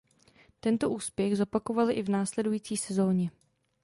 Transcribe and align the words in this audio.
Tento 0.59 0.89
úspěch 0.89 1.37
zopakovali 1.37 1.93
i 1.93 2.03
v 2.03 2.09
následující 2.09 2.77
sezóně. 2.77 3.31